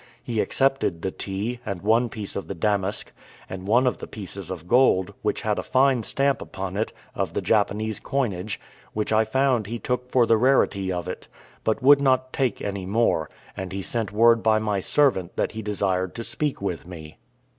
He 0.23 0.39
accepted 0.41 1.03
the 1.03 1.11
tea, 1.11 1.59
and 1.63 1.83
one 1.83 2.09
piece 2.09 2.35
of 2.35 2.47
the 2.47 2.55
damask, 2.55 3.11
and 3.47 3.67
one 3.67 3.85
of 3.85 3.99
the 3.99 4.07
pieces 4.07 4.49
of 4.49 4.67
gold, 4.67 5.13
which 5.21 5.41
had 5.43 5.59
a 5.59 5.61
fine 5.61 6.01
stamp 6.01 6.41
upon 6.41 6.75
it, 6.75 6.91
of 7.13 7.33
the 7.33 7.39
Japan 7.41 7.77
coinage, 8.01 8.59
which 8.93 9.13
I 9.13 9.23
found 9.23 9.67
he 9.67 9.77
took 9.77 10.09
for 10.09 10.25
the 10.25 10.37
rarity 10.37 10.91
of 10.91 11.07
it, 11.07 11.27
but 11.63 11.83
would 11.83 12.01
not 12.01 12.33
take 12.33 12.63
any 12.63 12.87
more: 12.87 13.29
and 13.55 13.71
he 13.71 13.83
sent 13.83 14.11
word 14.11 14.41
by 14.41 14.57
my 14.57 14.79
servant 14.79 15.35
that 15.35 15.51
he 15.51 15.61
desired 15.61 16.15
to 16.15 16.23
speak 16.23 16.63
with 16.63 16.87
me. 16.87 17.19